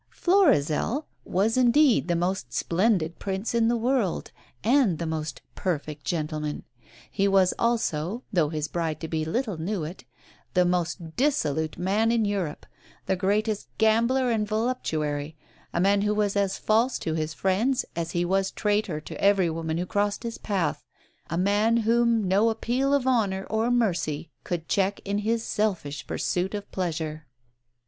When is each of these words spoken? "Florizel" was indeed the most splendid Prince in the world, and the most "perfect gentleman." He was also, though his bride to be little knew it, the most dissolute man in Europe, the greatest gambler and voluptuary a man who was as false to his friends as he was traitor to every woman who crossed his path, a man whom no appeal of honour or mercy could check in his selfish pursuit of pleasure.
"Florizel" 0.09 1.05
was 1.25 1.57
indeed 1.57 2.07
the 2.07 2.15
most 2.15 2.51
splendid 2.51 3.19
Prince 3.19 3.53
in 3.53 3.67
the 3.67 3.77
world, 3.77 4.31
and 4.63 4.97
the 4.97 5.05
most 5.05 5.43
"perfect 5.53 6.05
gentleman." 6.05 6.63
He 7.11 7.27
was 7.27 7.53
also, 7.59 8.23
though 8.33 8.49
his 8.49 8.67
bride 8.67 8.99
to 9.01 9.07
be 9.07 9.23
little 9.25 9.59
knew 9.61 9.83
it, 9.83 10.03
the 10.55 10.65
most 10.65 11.15
dissolute 11.15 11.77
man 11.77 12.11
in 12.11 12.25
Europe, 12.25 12.65
the 13.05 13.15
greatest 13.15 13.67
gambler 13.77 14.31
and 14.31 14.47
voluptuary 14.47 15.37
a 15.71 15.79
man 15.79 16.01
who 16.01 16.15
was 16.15 16.35
as 16.35 16.57
false 16.57 16.97
to 16.97 17.13
his 17.13 17.35
friends 17.35 17.85
as 17.95 18.09
he 18.09 18.25
was 18.25 18.49
traitor 18.49 18.99
to 19.01 19.21
every 19.23 19.51
woman 19.51 19.77
who 19.77 19.85
crossed 19.85 20.23
his 20.23 20.39
path, 20.39 20.83
a 21.29 21.37
man 21.37 21.77
whom 21.77 22.27
no 22.27 22.49
appeal 22.49 22.91
of 22.95 23.05
honour 23.05 23.45
or 23.51 23.69
mercy 23.69 24.31
could 24.43 24.67
check 24.67 24.99
in 25.05 25.19
his 25.19 25.43
selfish 25.43 26.07
pursuit 26.07 26.55
of 26.55 26.71
pleasure. 26.71 27.27